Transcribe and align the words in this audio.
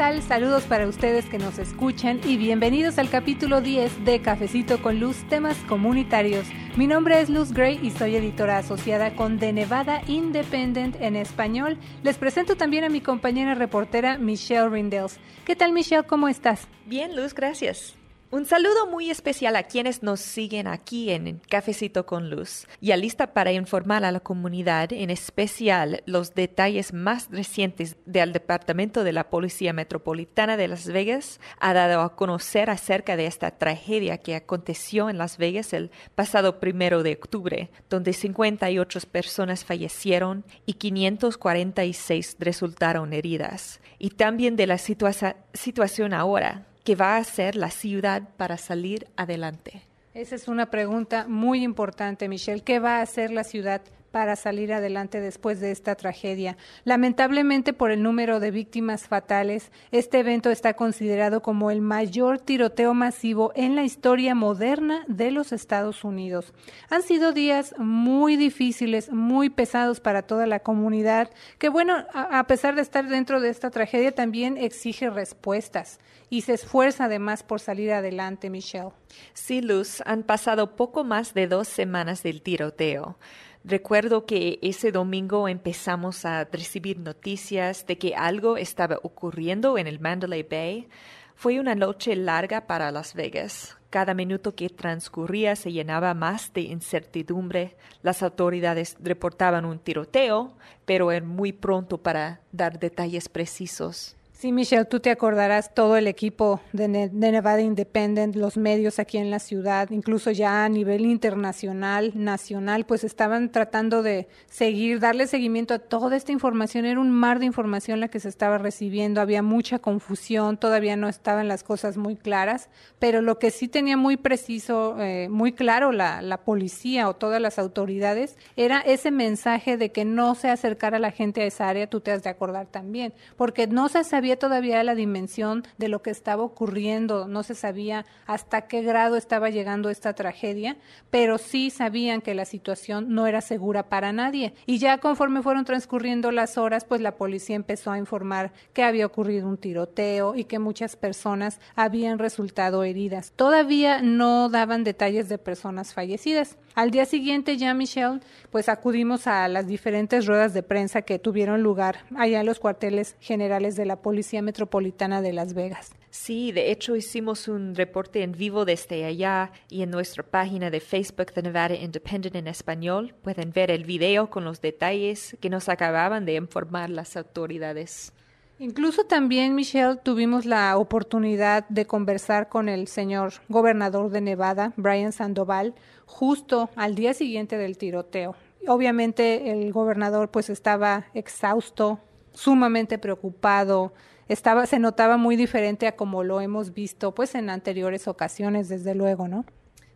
Saludos 0.00 0.62
para 0.62 0.88
ustedes 0.88 1.26
que 1.26 1.36
nos 1.36 1.58
escuchan 1.58 2.20
y 2.24 2.38
bienvenidos 2.38 2.96
al 2.96 3.10
capítulo 3.10 3.60
10 3.60 4.06
de 4.06 4.22
Cafecito 4.22 4.80
con 4.80 4.98
Luz, 4.98 5.28
temas 5.28 5.58
comunitarios. 5.68 6.46
Mi 6.74 6.86
nombre 6.86 7.20
es 7.20 7.28
Luz 7.28 7.52
Gray 7.52 7.78
y 7.82 7.90
soy 7.90 8.16
editora 8.16 8.56
asociada 8.56 9.14
con 9.14 9.38
The 9.38 9.52
Nevada 9.52 10.00
Independent 10.06 10.96
en 11.02 11.16
español. 11.16 11.76
Les 12.02 12.16
presento 12.16 12.56
también 12.56 12.84
a 12.84 12.88
mi 12.88 13.02
compañera 13.02 13.54
reportera 13.54 14.16
Michelle 14.16 14.70
Rindels. 14.70 15.18
¿Qué 15.44 15.54
tal 15.54 15.74
Michelle? 15.74 16.04
¿Cómo 16.04 16.28
estás? 16.28 16.66
Bien, 16.86 17.14
Luz, 17.14 17.34
gracias. 17.34 17.99
Un 18.32 18.46
saludo 18.46 18.86
muy 18.86 19.10
especial 19.10 19.56
a 19.56 19.64
quienes 19.64 20.04
nos 20.04 20.20
siguen 20.20 20.68
aquí 20.68 21.10
en 21.10 21.40
Cafecito 21.48 22.06
con 22.06 22.30
Luz 22.30 22.68
y 22.80 22.92
a 22.92 22.96
lista 22.96 23.34
para 23.34 23.50
informar 23.50 24.04
a 24.04 24.12
la 24.12 24.20
comunidad, 24.20 24.92
en 24.92 25.10
especial 25.10 26.04
los 26.06 26.32
detalles 26.36 26.92
más 26.92 27.28
recientes 27.32 27.96
del 28.06 28.32
Departamento 28.32 29.02
de 29.02 29.12
la 29.12 29.30
Policía 29.30 29.72
Metropolitana 29.72 30.56
de 30.56 30.68
Las 30.68 30.86
Vegas, 30.86 31.40
ha 31.58 31.74
dado 31.74 32.02
a 32.02 32.14
conocer 32.14 32.70
acerca 32.70 33.16
de 33.16 33.26
esta 33.26 33.58
tragedia 33.58 34.18
que 34.18 34.36
aconteció 34.36 35.10
en 35.10 35.18
Las 35.18 35.36
Vegas 35.36 35.72
el 35.72 35.90
pasado 36.14 36.60
primero 36.60 37.02
de 37.02 37.14
octubre, 37.14 37.72
donde 37.88 38.12
58 38.12 39.00
personas 39.10 39.64
fallecieron 39.64 40.44
y 40.66 40.74
546 40.74 42.36
resultaron 42.38 43.12
heridas, 43.12 43.80
y 43.98 44.10
también 44.10 44.54
de 44.54 44.68
la 44.68 44.78
situación 44.78 46.14
ahora 46.14 46.68
¿Qué 46.84 46.94
va 46.94 47.16
a 47.16 47.18
hacer 47.18 47.56
la 47.56 47.70
ciudad 47.70 48.22
para 48.36 48.56
salir 48.56 49.06
adelante? 49.16 49.82
Esa 50.14 50.34
es 50.34 50.48
una 50.48 50.70
pregunta 50.70 51.26
muy 51.28 51.62
importante, 51.62 52.28
Michelle. 52.28 52.62
¿Qué 52.62 52.78
va 52.78 52.98
a 52.98 53.02
hacer 53.02 53.30
la 53.30 53.44
ciudad 53.44 53.82
para 54.10 54.36
salir 54.36 54.72
adelante 54.72 55.20
después 55.20 55.60
de 55.60 55.70
esta 55.70 55.94
tragedia. 55.94 56.56
Lamentablemente, 56.84 57.72
por 57.72 57.90
el 57.90 58.02
número 58.02 58.40
de 58.40 58.50
víctimas 58.50 59.06
fatales, 59.06 59.70
este 59.92 60.20
evento 60.20 60.50
está 60.50 60.74
considerado 60.74 61.42
como 61.42 61.70
el 61.70 61.80
mayor 61.80 62.38
tiroteo 62.38 62.94
masivo 62.94 63.52
en 63.54 63.76
la 63.76 63.84
historia 63.84 64.34
moderna 64.34 65.04
de 65.06 65.30
los 65.30 65.52
Estados 65.52 66.04
Unidos. 66.04 66.52
Han 66.88 67.02
sido 67.02 67.32
días 67.32 67.74
muy 67.78 68.36
difíciles, 68.36 69.10
muy 69.12 69.50
pesados 69.50 70.00
para 70.00 70.22
toda 70.22 70.46
la 70.46 70.60
comunidad, 70.60 71.30
que 71.58 71.68
bueno, 71.68 71.94
a 72.12 72.46
pesar 72.46 72.74
de 72.74 72.82
estar 72.82 73.08
dentro 73.08 73.40
de 73.40 73.50
esta 73.50 73.70
tragedia, 73.70 74.12
también 74.12 74.56
exige 74.56 75.10
respuestas 75.10 76.00
y 76.28 76.42
se 76.42 76.54
esfuerza 76.54 77.04
además 77.04 77.42
por 77.42 77.60
salir 77.60 77.92
adelante, 77.92 78.50
Michelle. 78.50 78.92
Sí, 79.34 79.60
Luz, 79.60 80.02
han 80.06 80.22
pasado 80.22 80.76
poco 80.76 81.04
más 81.04 81.34
de 81.34 81.46
dos 81.46 81.68
semanas 81.68 82.22
del 82.22 82.42
tiroteo. 82.42 83.18
Recuerdo 83.64 84.24
que 84.24 84.58
ese 84.62 84.90
domingo 84.90 85.46
empezamos 85.46 86.24
a 86.24 86.44
recibir 86.44 86.98
noticias 86.98 87.86
de 87.86 87.98
que 87.98 88.14
algo 88.14 88.56
estaba 88.56 88.98
ocurriendo 89.02 89.76
en 89.76 89.86
el 89.86 90.00
Mandalay 90.00 90.42
Bay. 90.42 90.88
Fue 91.34 91.60
una 91.60 91.74
noche 91.74 92.16
larga 92.16 92.66
para 92.66 92.90
Las 92.90 93.14
Vegas. 93.14 93.76
Cada 93.90 94.14
minuto 94.14 94.54
que 94.54 94.70
transcurría 94.70 95.56
se 95.56 95.72
llenaba 95.72 96.14
más 96.14 96.54
de 96.54 96.62
incertidumbre. 96.62 97.76
Las 98.02 98.22
autoridades 98.22 98.96
reportaban 99.00 99.66
un 99.66 99.78
tiroteo, 99.78 100.56
pero 100.86 101.12
era 101.12 101.26
muy 101.26 101.52
pronto 101.52 101.98
para 101.98 102.40
dar 102.52 102.78
detalles 102.78 103.28
precisos. 103.28 104.16
Sí, 104.40 104.52
Michelle, 104.52 104.86
tú 104.86 105.00
te 105.00 105.10
acordarás 105.10 105.74
todo 105.74 105.98
el 105.98 106.06
equipo 106.06 106.62
de, 106.72 106.88
Nevada 106.88 107.60
Independent, 107.60 108.34
los 108.36 108.56
medios 108.56 108.98
aquí 108.98 109.18
en 109.18 109.30
la 109.30 109.38
ciudad, 109.38 109.90
incluso 109.90 110.30
ya 110.30 110.64
a 110.64 110.68
nivel 110.70 111.04
internacional, 111.04 112.12
nacional, 112.14 112.86
pues 112.86 113.04
estaban 113.04 113.52
tratando 113.52 114.02
de 114.02 114.28
seguir, 114.46 114.98
darle 114.98 115.26
seguimiento 115.26 115.74
a 115.74 115.78
toda 115.78 116.16
esta 116.16 116.32
información. 116.32 116.86
Era 116.86 117.00
un 117.00 117.10
mar 117.10 117.38
de 117.38 117.44
información 117.44 118.00
la 118.00 118.08
que 118.08 118.18
se 118.18 118.30
estaba 118.30 118.56
recibiendo, 118.56 119.20
había 119.20 119.42
mucha 119.42 119.78
confusión, 119.78 120.56
todavía 120.56 120.96
no 120.96 121.10
estaban 121.10 121.46
las 121.46 121.62
cosas 121.62 121.98
muy 121.98 122.16
claras, 122.16 122.70
pero 122.98 123.20
lo 123.20 123.38
que 123.38 123.50
sí 123.50 123.68
tenía 123.68 123.98
muy 123.98 124.16
preciso, 124.16 124.98
eh, 125.00 125.28
muy 125.28 125.52
claro 125.52 125.92
la, 125.92 126.22
la 126.22 126.38
policía 126.38 127.10
o 127.10 127.14
todas 127.14 127.42
las 127.42 127.58
autoridades, 127.58 128.38
era 128.56 128.80
ese 128.80 129.10
mensaje 129.10 129.76
de 129.76 129.92
que 129.92 130.06
no 130.06 130.34
se 130.34 130.48
acercara 130.48 130.98
la 130.98 131.10
gente 131.10 131.42
a 131.42 131.44
esa 131.44 131.68
área, 131.68 131.90
tú 131.90 132.00
te 132.00 132.10
has 132.10 132.22
de 132.22 132.30
acordar 132.30 132.68
también, 132.68 133.12
porque 133.36 133.66
no 133.66 133.90
se 133.90 134.02
sabía 134.02 134.29
todavía 134.38 134.82
la 134.84 134.94
dimensión 134.94 135.64
de 135.78 135.88
lo 135.88 136.02
que 136.02 136.10
estaba 136.10 136.42
ocurriendo, 136.42 137.28
no 137.28 137.42
se 137.42 137.54
sabía 137.54 138.06
hasta 138.26 138.62
qué 138.62 138.82
grado 138.82 139.16
estaba 139.16 139.50
llegando 139.50 139.90
esta 139.90 140.14
tragedia, 140.14 140.76
pero 141.10 141.38
sí 141.38 141.70
sabían 141.70 142.20
que 142.20 142.34
la 142.34 142.44
situación 142.44 143.14
no 143.14 143.26
era 143.26 143.40
segura 143.40 143.88
para 143.88 144.12
nadie. 144.12 144.54
Y 144.66 144.78
ya 144.78 144.98
conforme 144.98 145.42
fueron 145.42 145.64
transcurriendo 145.64 146.30
las 146.30 146.58
horas, 146.58 146.84
pues 146.84 147.00
la 147.00 147.16
policía 147.16 147.56
empezó 147.56 147.90
a 147.90 147.98
informar 147.98 148.52
que 148.72 148.82
había 148.82 149.06
ocurrido 149.06 149.48
un 149.48 149.56
tiroteo 149.56 150.34
y 150.34 150.44
que 150.44 150.58
muchas 150.58 150.96
personas 150.96 151.60
habían 151.74 152.18
resultado 152.18 152.84
heridas. 152.84 153.32
Todavía 153.34 154.02
no 154.02 154.48
daban 154.48 154.84
detalles 154.84 155.28
de 155.28 155.38
personas 155.38 155.94
fallecidas. 155.94 156.56
Al 156.74 156.90
día 156.90 157.04
siguiente 157.04 157.56
ya, 157.56 157.74
Michelle, 157.74 158.20
pues 158.50 158.68
acudimos 158.68 159.26
a 159.26 159.48
las 159.48 159.66
diferentes 159.66 160.26
ruedas 160.26 160.54
de 160.54 160.62
prensa 160.62 161.02
que 161.02 161.18
tuvieron 161.18 161.62
lugar 161.62 162.04
allá 162.16 162.40
en 162.40 162.46
los 162.46 162.60
cuarteles 162.60 163.16
generales 163.20 163.74
de 163.76 163.86
la 163.86 163.96
Policía 163.96 164.19
Metropolitana 164.42 165.22
de 165.22 165.32
Las 165.32 165.54
Vegas. 165.54 165.92
Sí, 166.10 166.52
de 166.52 166.70
hecho 166.70 166.96
hicimos 166.96 167.46
un 167.48 167.74
reporte 167.74 168.22
en 168.22 168.32
vivo 168.32 168.64
desde 168.64 169.04
allá 169.04 169.52
y 169.68 169.82
en 169.82 169.90
nuestra 169.90 170.22
página 170.22 170.70
de 170.70 170.80
Facebook 170.80 171.32
de 171.34 171.42
Nevada 171.42 171.74
Independent 171.74 172.34
en 172.34 172.48
español 172.48 173.14
pueden 173.22 173.52
ver 173.52 173.70
el 173.70 173.84
video 173.84 174.28
con 174.28 174.44
los 174.44 174.60
detalles 174.60 175.36
que 175.40 175.50
nos 175.50 175.68
acababan 175.68 176.24
de 176.24 176.34
informar 176.34 176.90
las 176.90 177.16
autoridades. 177.16 178.12
Incluso 178.58 179.04
también, 179.04 179.54
Michelle, 179.54 179.96
tuvimos 179.96 180.44
la 180.44 180.76
oportunidad 180.76 181.66
de 181.70 181.86
conversar 181.86 182.50
con 182.50 182.68
el 182.68 182.88
señor 182.88 183.32
gobernador 183.48 184.10
de 184.10 184.20
Nevada, 184.20 184.74
Brian 184.76 185.12
Sandoval, 185.12 185.74
justo 186.04 186.68
al 186.76 186.94
día 186.94 187.14
siguiente 187.14 187.56
del 187.56 187.78
tiroteo. 187.78 188.34
Obviamente 188.66 189.50
el 189.50 189.72
gobernador 189.72 190.30
pues 190.30 190.50
estaba 190.50 191.06
exhausto, 191.14 192.00
sumamente 192.32 192.98
preocupado, 192.98 193.92
estaba 194.28 194.66
se 194.66 194.78
notaba 194.78 195.16
muy 195.16 195.36
diferente 195.36 195.86
a 195.86 195.96
como 195.96 196.22
lo 196.22 196.40
hemos 196.40 196.72
visto 196.72 197.14
pues 197.14 197.34
en 197.34 197.50
anteriores 197.50 198.08
ocasiones, 198.08 198.68
desde 198.68 198.94
luego, 198.94 199.28
¿no? 199.28 199.44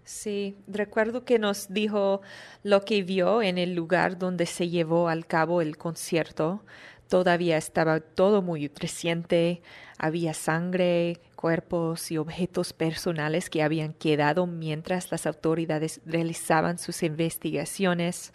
Sí, 0.05 0.57
recuerdo 0.67 1.25
que 1.25 1.39
nos 1.39 1.73
dijo 1.73 2.21
lo 2.63 2.83
que 2.83 3.03
vio 3.03 3.41
en 3.41 3.57
el 3.57 3.75
lugar 3.75 4.19
donde 4.19 4.45
se 4.45 4.69
llevó 4.69 5.09
al 5.09 5.27
cabo 5.27 5.63
el 5.63 5.79
concierto 5.79 6.63
Todavía 7.09 7.59
estaba 7.59 8.01
todo 8.01 8.41
muy 8.41 8.69
reciente, 8.69 9.63
había 9.99 10.33
sangre, 10.33 11.21
cuerpos 11.37 12.11
y 12.11 12.17
objetos 12.17 12.73
personales 12.73 13.51
que 13.51 13.63
habían 13.63 13.93
quedado 13.93 14.47
mientras 14.47 15.11
las 15.13 15.27
autoridades 15.27 16.01
realizaban 16.07 16.79
sus 16.79 17.03
investigaciones. 17.03 18.33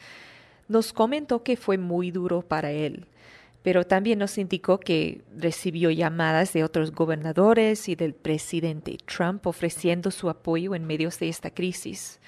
Nos 0.68 0.94
comentó 0.94 1.44
que 1.44 1.58
fue 1.58 1.80
muy 1.80 2.12
duro 2.12 2.44
para 2.44 2.72
él, 2.72 3.08
pero 3.62 3.86
también 3.86 4.20
nos 4.20 4.38
indicó 4.38 4.80
que 4.80 5.22
recibió 5.36 5.92
llamadas 5.92 6.53
de 6.53 6.64
otros 6.64 6.92
gobernadores 6.92 7.90
y 7.90 7.96
del 7.96 8.14
presidente 8.14 8.97
Trump 9.06 9.46
ofreciendo 9.47 10.12
su 10.12 10.30
apoyo 10.30 10.75
en 10.75 10.86
medio 10.86 11.09
de 11.20 11.30
esta 11.30 11.50
crisis 11.50 12.19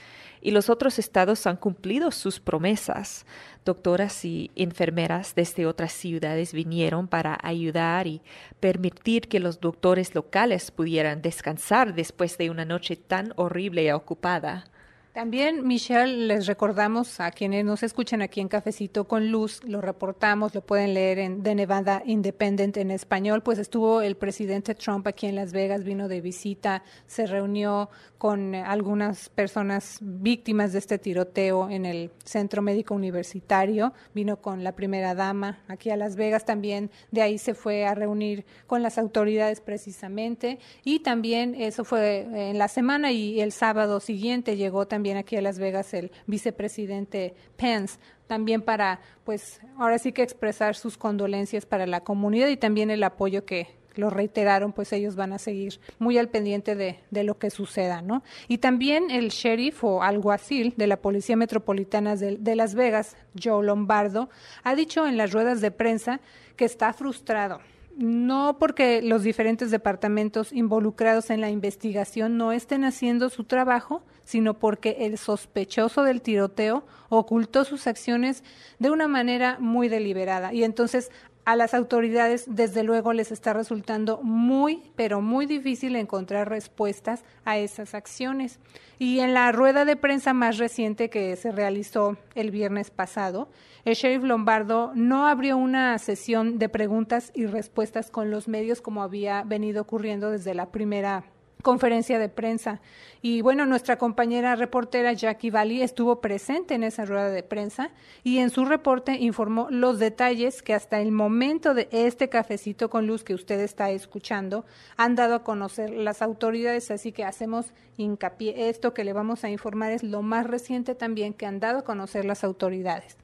y 0.41 0.52
los 0.52 0.70
otros 0.70 1.00
estados 1.00 1.46
han 1.46 1.56
cumplido 1.56 2.12
sus 2.12 2.40
promesas. 2.40 3.25
Doctoras 3.64 4.25
y 4.25 4.50
enfermeras 4.56 5.36
desde 5.36 5.68
otras 5.68 5.94
ciudades 5.94 6.52
vinieron 6.52 7.08
para 7.08 7.38
ayudar 7.44 8.08
y 8.08 8.22
permitir 8.59 9.28
que 9.28 9.40
los 9.40 9.62
doctores 9.62 10.16
locales 10.16 10.72
pudieran 10.72 11.22
descansar 11.22 11.94
después 11.94 12.38
de 12.40 12.50
una 12.50 12.66
noche 12.66 12.96
tan 12.96 13.34
horrible 13.36 13.84
y 13.84 13.91
ocupada. 13.91 14.66
También, 15.13 15.67
Michelle, 15.67 16.25
les 16.25 16.47
recordamos 16.47 17.19
a 17.19 17.31
quienes 17.31 17.66
nos 17.66 17.83
escuchan 17.83 18.22
aquí 18.22 18.39
en 18.39 18.47
Cafecito 18.47 19.09
con 19.09 19.29
Luz, 19.29 19.61
lo 19.66 19.81
reportamos, 19.81 20.55
lo 20.55 20.61
pueden 20.61 20.93
leer 20.93 21.19
en 21.19 21.43
The 21.43 21.53
Nevada 21.53 22.02
Independent 22.05 22.78
en 22.78 22.91
español, 22.91 23.43
pues 23.43 23.59
estuvo 23.59 24.02
el 24.02 24.16
presidente 24.16 24.73
Trump 24.73 25.05
aquí 25.08 25.28
en 25.28 25.35
Las 25.35 25.52
Vegas, 25.52 25.84
vino 25.84 26.08
de 26.08 26.22
visita, 26.22 26.84
se 27.08 27.28
reunió 27.28 27.90
con 28.17 28.55
algunas 28.55 29.28
personas 29.28 29.97
víctimas 29.99 30.72
de 30.72 30.79
este 30.79 30.97
tiroteo 30.97 31.69
en 31.69 31.85
el 31.85 32.11
Centro 32.23 32.61
Médico 32.61 32.93
Universitario, 32.93 33.91
vino 34.14 34.37
con 34.37 34.64
la 34.64 34.78
primera 34.78 35.14
dama 35.14 35.59
aquí 35.67 35.90
a 35.90 35.97
Las 35.97 36.16
Vegas 36.16 36.46
también, 36.46 36.90
de 37.11 37.22
ahí 37.22 37.37
se 37.37 37.53
fue 37.53 37.85
a 37.85 37.96
reunir 37.96 38.46
con 38.66 38.81
las 38.81 38.97
autoridades 38.97 39.59
precisamente 39.59 40.59
y 40.85 40.99
también 40.99 41.53
eso 41.53 41.84
fue 41.84 42.49
en 42.49 42.57
la 42.57 42.69
semana 42.69 43.11
y 43.11 43.41
el 43.41 43.52
sábado 43.52 43.99
siguiente 43.99 44.55
llegó 44.55 44.87
también 44.87 45.01
también 45.02 45.18
aquí 45.18 45.36
a 45.36 45.42
Las 45.42 45.58
Vegas 45.58 45.96
el 45.96 46.12
vicepresidente 46.28 47.34
Pence, 47.58 47.98
también 48.28 48.62
para, 48.62 49.00
pues, 49.24 49.59
ahora 49.80 49.98
sí 49.98 50.12
que 50.12 50.22
expresar 50.22 50.76
sus 50.76 50.96
condolencias 50.96 51.66
para 51.66 51.88
la 51.88 52.02
comunidad 52.02 52.50
y 52.50 52.56
también 52.56 52.92
el 52.92 53.02
apoyo 53.03 53.44
que 53.44 53.66
lo 53.96 54.12
reiteraron, 54.12 54.74
pues 54.74 54.94
ellos 54.94 55.16
van 55.16 55.34
a 55.34 55.40
seguir 55.40 55.80
muy 55.98 56.20
al 56.20 56.30
pendiente 56.30 56.76
de, 56.76 57.00
de 57.09 57.24
lo 57.24 57.40
que 57.40 57.50
suceda, 57.50 58.03
¿no? 58.03 58.22
Y 58.48 58.59
también 58.59 59.09
el 59.09 59.30
sheriff 59.30 59.84
o 59.84 60.03
alguacil 60.03 60.76
de 60.78 60.86
la 60.86 60.98
Policía 60.98 61.36
Metropolitana 61.36 62.16
de, 62.16 62.38
de 62.38 62.56
Las 62.56 62.76
Vegas, 62.76 63.18
Joe 63.42 63.66
Lombardo, 63.66 64.30
ha 64.62 64.76
dicho 64.76 65.08
en 65.08 65.18
las 65.18 65.32
ruedas 65.32 65.62
de 65.62 65.72
prensa 65.72 66.22
que 66.58 66.66
está 66.66 66.94
frustrado 66.94 67.59
no 68.02 68.58
porque 68.59 69.02
los 69.02 69.24
diferentes 69.24 69.72
departamentos 69.72 70.52
involucrados 70.52 71.30
en 71.30 71.42
la 71.42 71.50
investigación 71.50 72.38
no 72.38 72.52
estén 72.52 72.84
haciendo 72.84 73.30
su 73.30 73.44
trabajo, 73.44 74.03
sino 74.24 74.58
porque 74.59 74.98
el 75.02 75.18
sospechoso 75.18 76.03
del 76.03 76.22
tiroteo 76.22 76.86
ocultó 77.09 77.66
sus 77.66 77.88
acciones 77.88 78.44
de 78.80 78.90
una 78.90 79.08
manera 79.08 79.58
muy 79.59 79.90
deliberada. 79.90 80.53
Y 80.53 80.64
entonces 80.64 81.12
a 81.46 81.55
las 81.55 81.73
autoridades, 81.73 82.46
desde 82.47 82.84
luego, 82.84 83.14
les 83.14 83.32
está 83.32 83.53
resultando 83.53 84.22
muy, 84.22 84.84
pero 84.96 85.22
muy 85.22 85.46
difícil 85.46 85.96
encontrar 85.96 86.49
respuestas 86.49 87.23
a 87.46 87.58
esas 87.58 87.96
acciones. 87.96 88.59
Y 88.99 89.20
en 89.20 89.34
la 89.34 89.52
rueda 89.52 89.84
de 89.84 89.96
prensa 89.96 90.34
más 90.34 90.59
reciente 90.59 91.09
que 91.09 91.35
se 91.35 91.52
realizó 91.52 92.17
el 92.35 92.52
viernes 92.52 92.91
pasado, 92.91 93.49
el 93.85 93.96
sheriff 93.96 94.23
Lombardo 94.23 94.91
no 94.93 95.28
abrió 95.28 95.58
una 95.58 95.97
sesión 95.97 96.59
de 96.59 96.70
preguntas 96.70 97.32
y 97.34 97.47
respuestas 97.47 98.11
con 98.11 98.29
los 98.29 98.47
medios 98.47 98.82
como 98.82 99.02
había 99.02 99.43
venido 99.43 99.82
ocurriendo 99.82 100.29
desde 100.29 100.53
la 100.53 100.67
primera 100.72 101.23
conferencia 101.61 102.19
de 102.19 102.29
prensa. 102.29 102.81
Y 103.22 103.41
bueno, 103.41 103.66
nuestra 103.66 103.97
compañera 103.97 104.55
reportera 104.55 105.13
Jackie 105.13 105.52
Valley 105.52 105.81
estuvo 105.81 106.22
presente 106.22 106.73
en 106.73 106.84
esa 106.84 107.05
rueda 107.05 107.29
de 107.29 107.43
prensa 107.43 107.91
y 108.23 108.40
en 108.40 108.49
su 108.49 108.66
reporte 108.66 109.13
informó 109.13 109.67
los 109.69 109.99
detalles 109.99 110.61
que 110.61 110.73
hasta 110.73 110.99
el 111.02 111.11
momento 111.11 111.73
de 111.73 111.87
este 111.91 112.29
cafecito 112.29 112.90
con 112.90 113.05
luz 113.05 113.23
que 113.23 113.35
usted 113.35 113.59
está 113.59 113.91
escuchando 113.91 114.66
han 114.97 115.16
dado 115.16 115.35
a 115.35 115.43
conocer 115.43 115.91
las 115.91 116.22
autoridades. 116.22 116.90
Así 116.91 117.11
que 117.11 117.23
hacemos 117.23 117.73
hincapié. 117.97 118.69
Esto 118.69 118.93
que 118.93 119.03
le 119.03 119.14
vamos 119.14 119.43
a 119.43 119.49
informar 119.49 119.91
es 119.91 120.03
lo 120.03 120.22
más 120.22 120.47
reciente 120.47 120.96
también 120.96 121.34
que 121.34 121.46
han 121.46 121.59
dado 121.59 121.79
a 121.79 121.84
conocer 121.84 122.25
las 122.25 122.43
autoridades. 122.43 123.17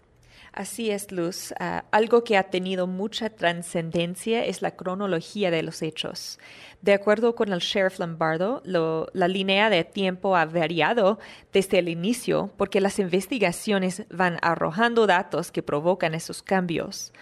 Así 0.58 0.90
es, 0.90 1.12
Luz. 1.12 1.54
Ah, 1.60 1.86
algo 1.92 2.24
que 2.24 2.36
ha 2.36 2.50
tenido 2.50 2.88
mucha 2.88 3.30
trascendencia 3.30 4.44
es 4.44 4.64
la 4.64 4.76
cronología 4.76 5.52
de 5.52 5.62
los 5.62 5.84
hechos. 5.84 6.40
De 6.82 6.94
acuerdo 6.94 7.36
con 7.36 7.54
el 7.54 7.60
sheriff 7.60 8.00
Lombardo, 8.00 8.64
la 8.66 9.28
línea 9.28 9.70
de 9.70 9.84
tiempo 9.84 10.36
ha 10.36 10.46
variado 10.46 11.20
desde 11.54 11.78
el 11.78 11.90
inicio 11.90 12.50
porque 12.58 12.82
las 12.82 12.98
investigaciones 12.98 14.06
van 14.10 14.40
arrojando 14.42 15.06
datos 15.06 15.52
que 15.52 15.62
provocan 15.62 16.16
esos 16.16 16.42
cambios. 16.42 17.14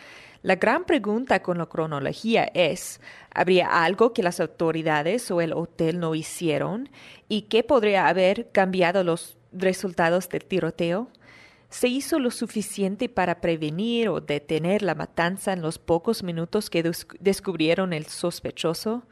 La 0.41 0.55
gran 0.55 0.85
pregunta 0.85 1.41
con 1.41 1.57
la 1.57 1.65
cronología 1.65 2.49
es, 2.53 3.01
¿habría 3.33 3.83
algo 3.83 4.13
que 4.13 4.23
las 4.23 4.39
autoridades 4.39 5.29
o 5.29 5.41
el 5.41 5.51
hotel 5.51 5.99
no 5.99 6.15
hicieron? 6.15 6.87
¿Y 7.27 7.41
qué 7.43 7.63
podría 7.63 8.07
haber 8.07 8.49
cambiado 8.53 9.03
los 9.03 9.35
resultados 9.51 10.29
del 10.29 10.45
tiroteo? 10.45 11.09
¿Se 11.69 11.87
hizo 11.87 12.19
lo 12.19 12.31
suficiente 12.31 13.09
para 13.09 13.41
prevenir 13.41 14.09
o 14.09 14.21
detener 14.21 14.81
la 14.81 14.95
matanza 14.95 15.53
en 15.53 15.61
los 15.61 15.77
pocos 15.79 16.23
minutos 16.23 16.69
que 16.69 16.83
descubrieron 17.19 17.91
el 17.93 18.05
sospechoso? 18.05 19.03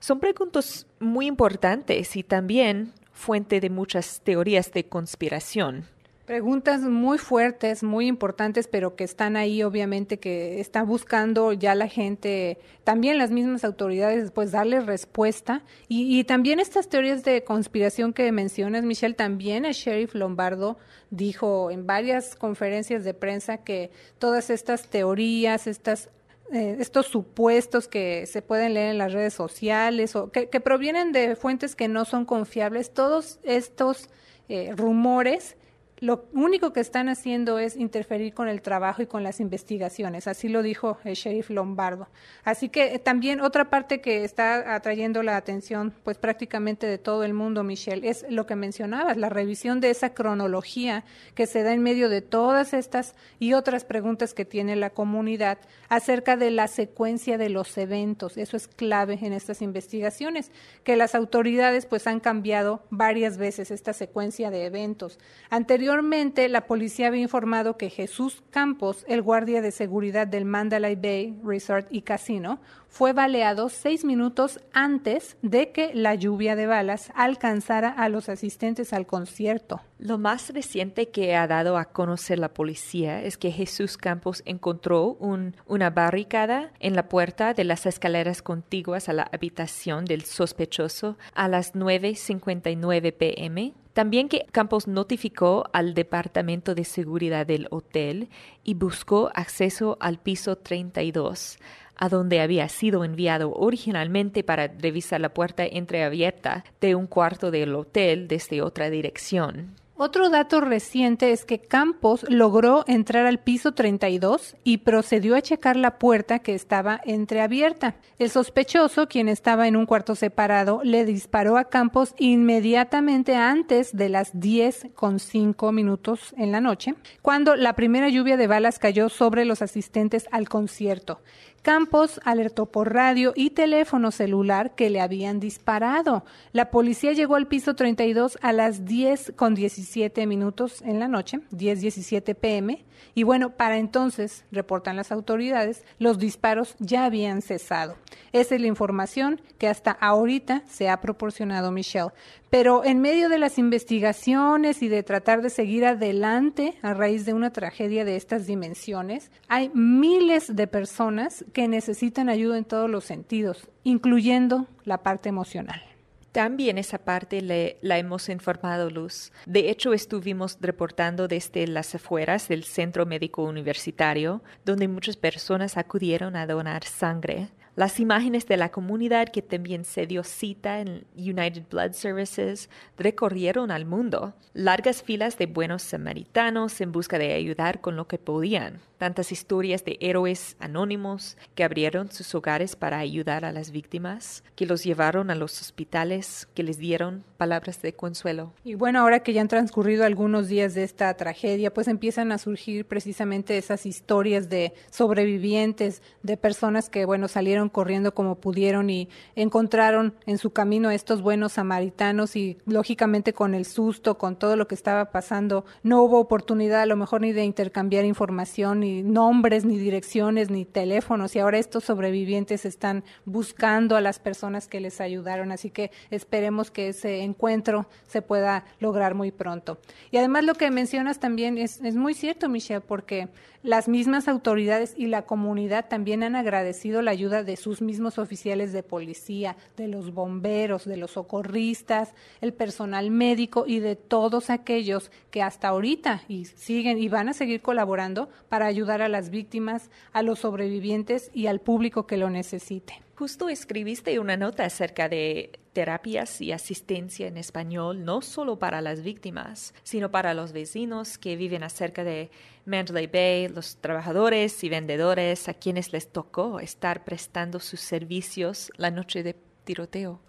Son 0.00 0.18
preguntas 0.18 0.86
muy 0.98 1.26
importantes 1.26 2.16
y 2.16 2.24
también 2.24 2.92
fuente 3.12 3.60
de 3.60 3.70
muchas 3.70 4.20
teorías 4.24 4.72
de 4.72 4.88
conspiración. 4.88 5.86
Preguntas 6.32 6.80
muy 6.80 7.18
fuertes, 7.18 7.82
muy 7.82 8.06
importantes, 8.06 8.66
pero 8.66 8.96
que 8.96 9.04
están 9.04 9.36
ahí, 9.36 9.62
obviamente, 9.62 10.18
que 10.18 10.60
está 10.60 10.82
buscando 10.82 11.52
ya 11.52 11.74
la 11.74 11.88
gente, 11.88 12.56
también 12.84 13.18
las 13.18 13.30
mismas 13.30 13.64
autoridades, 13.64 14.30
pues 14.30 14.50
darle 14.50 14.80
respuesta. 14.80 15.62
Y, 15.88 16.18
y 16.18 16.24
también 16.24 16.58
estas 16.58 16.88
teorías 16.88 17.22
de 17.22 17.44
conspiración 17.44 18.14
que 18.14 18.32
mencionas, 18.32 18.82
Michelle, 18.82 19.12
también 19.12 19.66
el 19.66 19.74
sheriff 19.74 20.14
Lombardo 20.14 20.78
dijo 21.10 21.70
en 21.70 21.86
varias 21.86 22.34
conferencias 22.34 23.04
de 23.04 23.12
prensa 23.12 23.58
que 23.58 23.90
todas 24.18 24.48
estas 24.48 24.88
teorías, 24.88 25.66
estas 25.66 26.08
eh, 26.50 26.78
estos 26.80 27.08
supuestos 27.08 27.88
que 27.88 28.24
se 28.24 28.40
pueden 28.40 28.72
leer 28.72 28.92
en 28.92 28.96
las 28.96 29.12
redes 29.12 29.34
sociales 29.34 30.16
o 30.16 30.30
que, 30.30 30.46
provienen 30.60 31.12
de 31.12 31.36
fuentes 31.36 31.76
que 31.76 31.88
no 31.88 32.06
son 32.06 32.24
confiables, 32.24 32.94
todos 32.94 33.38
estos 33.42 34.08
eh, 34.48 34.72
rumores 34.74 35.56
lo 36.02 36.24
único 36.32 36.72
que 36.72 36.80
están 36.80 37.08
haciendo 37.08 37.60
es 37.60 37.76
interferir 37.76 38.34
con 38.34 38.48
el 38.48 38.60
trabajo 38.60 39.02
y 39.02 39.06
con 39.06 39.22
las 39.22 39.38
investigaciones, 39.38 40.26
así 40.26 40.48
lo 40.48 40.60
dijo 40.60 40.98
el 41.04 41.14
sheriff 41.14 41.48
Lombardo. 41.48 42.08
Así 42.42 42.68
que 42.68 42.96
eh, 42.96 42.98
también 42.98 43.40
otra 43.40 43.70
parte 43.70 44.00
que 44.00 44.24
está 44.24 44.74
atrayendo 44.74 45.22
la 45.22 45.36
atención, 45.36 45.94
pues 46.02 46.18
prácticamente 46.18 46.88
de 46.88 46.98
todo 46.98 47.22
el 47.22 47.34
mundo, 47.34 47.62
Michelle, 47.62 48.08
es 48.08 48.26
lo 48.28 48.46
que 48.46 48.56
mencionabas, 48.56 49.16
la 49.16 49.28
revisión 49.28 49.80
de 49.80 49.90
esa 49.90 50.12
cronología 50.12 51.04
que 51.36 51.46
se 51.46 51.62
da 51.62 51.72
en 51.72 51.84
medio 51.84 52.08
de 52.08 52.20
todas 52.20 52.74
estas 52.74 53.14
y 53.38 53.52
otras 53.52 53.84
preguntas 53.84 54.34
que 54.34 54.44
tiene 54.44 54.74
la 54.74 54.90
comunidad 54.90 55.58
acerca 55.88 56.36
de 56.36 56.50
la 56.50 56.66
secuencia 56.66 57.38
de 57.38 57.48
los 57.48 57.78
eventos. 57.78 58.38
Eso 58.38 58.56
es 58.56 58.66
clave 58.66 59.20
en 59.22 59.32
estas 59.32 59.62
investigaciones, 59.62 60.50
que 60.82 60.96
las 60.96 61.14
autoridades 61.14 61.86
pues 61.86 62.08
han 62.08 62.18
cambiado 62.18 62.82
varias 62.90 63.38
veces 63.38 63.70
esta 63.70 63.92
secuencia 63.92 64.50
de 64.50 64.66
eventos. 64.66 65.20
Anterior 65.48 65.91
Anteriormente, 65.92 66.48
la 66.48 66.66
policía 66.66 67.08
había 67.08 67.20
informado 67.20 67.76
que 67.76 67.90
Jesús 67.90 68.42
Campos, 68.48 69.04
el 69.08 69.20
guardia 69.20 69.60
de 69.60 69.72
seguridad 69.72 70.26
del 70.26 70.46
Mandalay 70.46 70.96
Bay 70.96 71.38
Resort 71.44 71.86
y 71.90 72.00
Casino, 72.00 72.60
fue 72.88 73.12
baleado 73.12 73.68
seis 73.68 74.02
minutos 74.02 74.58
antes 74.72 75.36
de 75.42 75.70
que 75.70 75.94
la 75.94 76.14
lluvia 76.14 76.56
de 76.56 76.66
balas 76.66 77.12
alcanzara 77.14 77.90
a 77.90 78.08
los 78.08 78.30
asistentes 78.30 78.94
al 78.94 79.06
concierto. 79.06 79.82
Lo 79.98 80.16
más 80.16 80.48
reciente 80.54 81.10
que 81.10 81.36
ha 81.36 81.46
dado 81.46 81.76
a 81.76 81.84
conocer 81.84 82.38
la 82.38 82.54
policía 82.54 83.22
es 83.22 83.36
que 83.36 83.52
Jesús 83.52 83.98
Campos 83.98 84.42
encontró 84.46 85.18
una 85.66 85.90
barricada 85.90 86.72
en 86.80 86.96
la 86.96 87.10
puerta 87.10 87.52
de 87.52 87.64
las 87.64 87.84
escaleras 87.84 88.40
contiguas 88.40 89.10
a 89.10 89.12
la 89.12 89.28
habitación 89.30 90.06
del 90.06 90.22
sospechoso 90.22 91.18
a 91.34 91.48
las 91.48 91.74
9.59 91.74 93.12
pm 93.12 93.74
también 93.92 94.28
que 94.28 94.46
Campos 94.52 94.88
notificó 94.88 95.64
al 95.72 95.94
Departamento 95.94 96.74
de 96.74 96.84
Seguridad 96.84 97.46
del 97.46 97.68
hotel 97.70 98.28
y 98.64 98.74
buscó 98.74 99.30
acceso 99.34 99.96
al 100.00 100.18
piso 100.18 100.56
32 100.56 101.58
a 101.96 102.08
donde 102.08 102.40
había 102.40 102.68
sido 102.68 103.04
enviado 103.04 103.52
originalmente 103.52 104.42
para 104.42 104.66
revisar 104.66 105.20
la 105.20 105.34
puerta 105.34 105.64
entreabierta 105.64 106.64
de 106.80 106.94
un 106.94 107.06
cuarto 107.06 107.50
del 107.50 107.74
hotel 107.74 108.26
desde 108.28 108.62
otra 108.62 108.90
dirección. 108.90 109.76
Otro 110.04 110.30
dato 110.30 110.60
reciente 110.60 111.30
es 111.30 111.44
que 111.44 111.60
Campos 111.60 112.26
logró 112.28 112.82
entrar 112.88 113.24
al 113.24 113.38
piso 113.38 113.70
32 113.70 114.56
y 114.64 114.78
procedió 114.78 115.36
a 115.36 115.42
checar 115.42 115.76
la 115.76 116.00
puerta 116.00 116.40
que 116.40 116.56
estaba 116.56 117.00
entreabierta. 117.04 117.94
El 118.18 118.28
sospechoso, 118.28 119.06
quien 119.06 119.28
estaba 119.28 119.68
en 119.68 119.76
un 119.76 119.86
cuarto 119.86 120.16
separado, 120.16 120.80
le 120.82 121.04
disparó 121.04 121.56
a 121.56 121.68
Campos 121.68 122.16
inmediatamente 122.18 123.36
antes 123.36 123.96
de 123.96 124.08
las 124.08 124.40
10 124.40 124.88
con 124.96 125.20
5 125.20 125.70
minutos 125.70 126.34
en 126.36 126.50
la 126.50 126.60
noche, 126.60 126.96
cuando 127.22 127.54
la 127.54 127.74
primera 127.74 128.08
lluvia 128.08 128.36
de 128.36 128.48
balas 128.48 128.80
cayó 128.80 129.08
sobre 129.08 129.44
los 129.44 129.62
asistentes 129.62 130.26
al 130.32 130.48
concierto. 130.48 131.20
Campos 131.62 132.20
alertó 132.24 132.66
por 132.66 132.92
radio 132.92 133.32
y 133.36 133.50
teléfono 133.50 134.10
celular 134.10 134.74
que 134.74 134.90
le 134.90 135.00
habían 135.00 135.38
disparado. 135.38 136.24
La 136.52 136.72
policía 136.72 137.12
llegó 137.12 137.36
al 137.36 137.46
piso 137.46 137.76
32 137.76 138.36
a 138.42 138.52
las 138.52 138.84
10 138.84 139.34
con 139.36 139.54
17 139.54 140.26
minutos 140.26 140.82
en 140.82 140.98
la 140.98 141.06
noche, 141.06 141.38
10:17 141.52 142.34
pm, 142.34 142.84
y 143.14 143.22
bueno, 143.22 143.50
para 143.50 143.78
entonces, 143.78 144.44
reportan 144.50 144.96
las 144.96 145.12
autoridades, 145.12 145.84
los 146.00 146.18
disparos 146.18 146.74
ya 146.80 147.04
habían 147.04 147.42
cesado. 147.42 147.96
Esa 148.32 148.56
es 148.56 148.60
la 148.60 148.66
información 148.66 149.40
que 149.58 149.68
hasta 149.68 149.92
ahorita 149.92 150.64
se 150.68 150.88
ha 150.88 151.00
proporcionado 151.00 151.70
Michelle. 151.70 152.10
Pero 152.52 152.84
en 152.84 153.00
medio 153.00 153.30
de 153.30 153.38
las 153.38 153.56
investigaciones 153.56 154.82
y 154.82 154.88
de 154.88 155.02
tratar 155.02 155.40
de 155.40 155.48
seguir 155.48 155.86
adelante 155.86 156.74
a 156.82 156.92
raíz 156.92 157.24
de 157.24 157.32
una 157.32 157.50
tragedia 157.50 158.04
de 158.04 158.14
estas 158.14 158.46
dimensiones, 158.46 159.30
hay 159.48 159.70
miles 159.70 160.54
de 160.54 160.66
personas 160.66 161.46
que 161.54 161.66
necesitan 161.66 162.28
ayuda 162.28 162.58
en 162.58 162.66
todos 162.66 162.90
los 162.90 163.04
sentidos, 163.04 163.70
incluyendo 163.84 164.66
la 164.84 165.02
parte 165.02 165.30
emocional. 165.30 165.82
También 166.30 166.76
esa 166.76 166.98
parte 166.98 167.40
le, 167.40 167.78
la 167.80 167.96
hemos 167.96 168.28
informado, 168.28 168.90
Luz. 168.90 169.32
De 169.46 169.70
hecho, 169.70 169.94
estuvimos 169.94 170.58
reportando 170.60 171.28
desde 171.28 171.66
las 171.66 171.94
afueras 171.94 172.48
del 172.48 172.64
Centro 172.64 173.06
Médico 173.06 173.44
Universitario, 173.44 174.42
donde 174.66 174.88
muchas 174.88 175.16
personas 175.16 175.78
acudieron 175.78 176.36
a 176.36 176.46
donar 176.46 176.84
sangre. 176.84 177.48
Las 177.74 178.00
imágenes 178.00 178.46
de 178.46 178.58
la 178.58 178.70
comunidad 178.70 179.30
que 179.30 179.40
también 179.40 179.86
se 179.86 180.06
dio 180.06 180.24
cita 180.24 180.80
en 180.80 181.06
United 181.16 181.62
Blood 181.70 181.92
Services 181.92 182.68
recorrieron 182.98 183.70
al 183.70 183.86
mundo. 183.86 184.34
Largas 184.52 185.02
filas 185.02 185.38
de 185.38 185.46
buenos 185.46 185.82
samaritanos 185.82 186.82
en 186.82 186.92
busca 186.92 187.18
de 187.18 187.32
ayudar 187.32 187.80
con 187.80 187.96
lo 187.96 188.06
que 188.06 188.18
podían. 188.18 188.80
Tantas 188.98 189.32
historias 189.32 189.84
de 189.84 189.96
héroes 190.00 190.54
anónimos 190.60 191.38
que 191.54 191.64
abrieron 191.64 192.12
sus 192.12 192.34
hogares 192.34 192.76
para 192.76 192.98
ayudar 192.98 193.44
a 193.44 193.50
las 193.50 193.70
víctimas, 193.70 194.44
que 194.54 194.66
los 194.66 194.84
llevaron 194.84 195.30
a 195.30 195.34
los 195.34 195.60
hospitales, 195.60 196.46
que 196.54 196.62
les 196.62 196.78
dieron 196.78 197.24
palabras 197.38 197.80
de 197.80 197.94
consuelo. 197.94 198.52
Y 198.64 198.74
bueno, 198.74 199.00
ahora 199.00 199.20
que 199.20 199.32
ya 199.32 199.40
han 199.40 199.48
transcurrido 199.48 200.04
algunos 200.04 200.46
días 200.46 200.74
de 200.74 200.84
esta 200.84 201.12
tragedia, 201.14 201.72
pues 201.72 201.88
empiezan 201.88 202.30
a 202.30 202.38
surgir 202.38 202.84
precisamente 202.84 203.56
esas 203.56 203.86
historias 203.86 204.48
de 204.50 204.74
sobrevivientes, 204.90 206.02
de 206.22 206.36
personas 206.36 206.88
que, 206.88 207.04
bueno, 207.04 207.26
salieron 207.26 207.61
corriendo 207.68 208.14
como 208.14 208.36
pudieron 208.36 208.90
y 208.90 209.08
encontraron 209.36 210.14
en 210.26 210.38
su 210.38 210.50
camino 210.50 210.88
a 210.88 210.94
estos 210.94 211.22
buenos 211.22 211.52
samaritanos 211.52 212.36
y 212.36 212.58
lógicamente 212.66 213.32
con 213.32 213.54
el 213.54 213.64
susto, 213.64 214.18
con 214.18 214.36
todo 214.36 214.56
lo 214.56 214.68
que 214.68 214.74
estaba 214.74 215.10
pasando, 215.10 215.64
no 215.82 216.02
hubo 216.02 216.18
oportunidad 216.18 216.82
a 216.82 216.86
lo 216.86 216.96
mejor 216.96 217.20
ni 217.20 217.32
de 217.32 217.44
intercambiar 217.44 218.04
información, 218.04 218.80
ni 218.80 219.02
nombres, 219.02 219.64
ni 219.64 219.78
direcciones, 219.78 220.50
ni 220.50 220.64
teléfonos 220.64 221.36
y 221.36 221.38
ahora 221.38 221.58
estos 221.58 221.84
sobrevivientes 221.84 222.64
están 222.64 223.04
buscando 223.24 223.96
a 223.96 224.00
las 224.00 224.18
personas 224.18 224.68
que 224.68 224.80
les 224.80 225.00
ayudaron, 225.00 225.52
así 225.52 225.70
que 225.70 225.90
esperemos 226.10 226.70
que 226.70 226.88
ese 226.88 227.22
encuentro 227.22 227.86
se 228.06 228.22
pueda 228.22 228.64
lograr 228.80 229.14
muy 229.14 229.30
pronto. 229.30 229.78
Y 230.10 230.16
además 230.16 230.44
lo 230.44 230.54
que 230.54 230.70
mencionas 230.70 231.18
también 231.18 231.58
es, 231.58 231.80
es 231.82 231.96
muy 231.96 232.14
cierto, 232.14 232.48
Michelle, 232.48 232.80
porque 232.80 233.28
las 233.62 233.88
mismas 233.88 234.26
autoridades 234.26 234.94
y 234.96 235.06
la 235.06 235.22
comunidad 235.22 235.86
también 235.88 236.22
han 236.22 236.34
agradecido 236.34 237.00
la 237.00 237.12
ayuda 237.12 237.44
de 237.44 237.51
sus 237.56 237.82
mismos 237.82 238.18
oficiales 238.18 238.72
de 238.72 238.82
policía, 238.82 239.56
de 239.76 239.88
los 239.88 240.12
bomberos, 240.12 240.84
de 240.84 240.96
los 240.96 241.12
socorristas, 241.12 242.14
el 242.40 242.52
personal 242.52 243.10
médico 243.10 243.64
y 243.66 243.80
de 243.80 243.96
todos 243.96 244.50
aquellos 244.50 245.10
que 245.30 245.42
hasta 245.42 245.68
ahorita 245.68 246.22
y 246.28 246.44
siguen 246.44 246.98
y 246.98 247.08
van 247.08 247.28
a 247.28 247.34
seguir 247.34 247.62
colaborando 247.62 248.28
para 248.48 248.66
ayudar 248.66 249.02
a 249.02 249.08
las 249.08 249.30
víctimas, 249.30 249.90
a 250.12 250.22
los 250.22 250.40
sobrevivientes 250.40 251.30
y 251.34 251.46
al 251.46 251.60
público 251.60 252.06
que 252.06 252.16
lo 252.16 252.30
necesite. 252.30 253.02
Justo 253.14 253.48
escribiste 253.48 254.18
una 254.18 254.36
nota 254.36 254.64
acerca 254.64 255.08
de 255.08 255.61
terapias 255.72 256.40
y 256.40 256.52
asistencia 256.52 257.26
en 257.26 257.36
español, 257.36 258.04
no 258.04 258.20
solo 258.20 258.58
para 258.58 258.80
las 258.80 259.02
víctimas, 259.02 259.74
sino 259.82 260.10
para 260.10 260.34
los 260.34 260.52
vecinos 260.52 261.18
que 261.18 261.36
viven 261.36 261.62
acerca 261.62 262.04
de 262.04 262.30
Mandalay 262.64 263.06
Bay, 263.06 263.48
los 263.48 263.76
trabajadores 263.76 264.62
y 264.64 264.68
vendedores 264.68 265.48
a 265.48 265.54
quienes 265.54 265.92
les 265.92 266.08
tocó 266.08 266.60
estar 266.60 267.04
prestando 267.04 267.60
sus 267.60 267.80
servicios 267.80 268.70
la 268.76 268.90
noche 268.90 269.22
de 269.22 269.36
tiroteo. 269.64 270.20